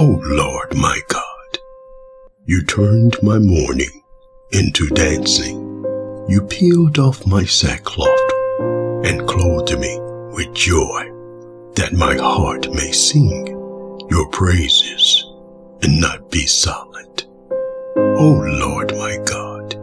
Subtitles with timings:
[0.00, 1.58] O Lord my God,
[2.44, 4.04] you turned my mourning
[4.52, 5.56] into dancing.
[6.28, 8.30] You peeled off my sackcloth
[9.04, 9.98] and clothed me
[10.36, 11.10] with joy,
[11.74, 13.48] that my heart may sing
[14.08, 15.26] your praises
[15.82, 17.26] and not be silent.
[17.96, 19.74] O Lord my God,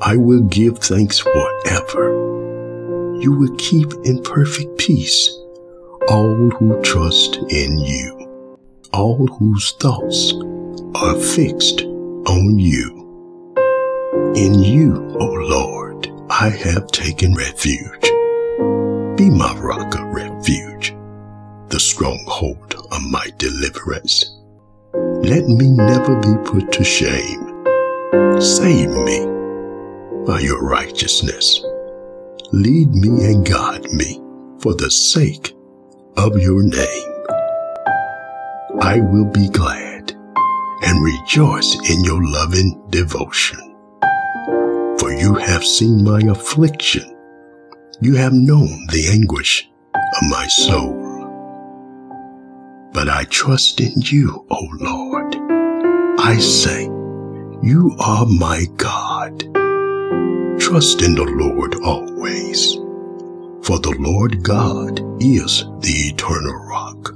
[0.00, 2.12] I will give thanks forever.
[3.20, 5.36] You will keep in perfect peace
[6.08, 8.27] all who trust in you,
[8.98, 10.32] all whose thoughts
[10.96, 12.96] are fixed on you.
[14.34, 18.02] In you, O Lord, I have taken refuge.
[19.16, 20.96] Be my rock of refuge,
[21.68, 24.36] the stronghold of my deliverance.
[24.92, 27.44] Let me never be put to shame.
[28.40, 29.18] Save me
[30.26, 31.62] by your righteousness.
[32.50, 34.20] Lead me and guide me
[34.58, 35.54] for the sake
[36.16, 37.07] of your name.
[38.80, 40.12] I will be glad
[40.82, 43.58] and rejoice in your loving devotion.
[44.98, 47.16] For you have seen my affliction.
[48.00, 50.94] You have known the anguish of my soul.
[52.92, 55.36] But I trust in you, O Lord.
[56.20, 56.84] I say,
[57.62, 59.40] you are my God.
[60.60, 62.74] Trust in the Lord always.
[63.64, 67.14] For the Lord God is the eternal rock.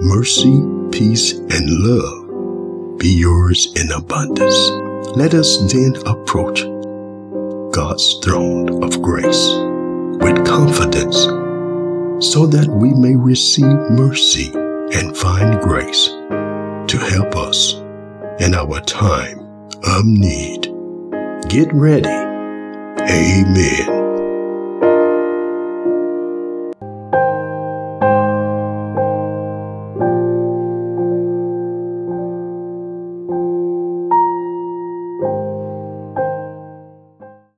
[0.00, 4.54] Mercy, peace, and love be yours in abundance.
[5.16, 6.62] Let us then approach
[7.72, 9.54] God's throne of grace
[10.20, 11.16] with confidence
[12.24, 17.74] so that we may receive mercy and find grace to help us
[18.40, 19.40] in our time
[19.82, 20.72] of need.
[21.48, 22.08] Get ready.
[23.00, 24.07] Amen.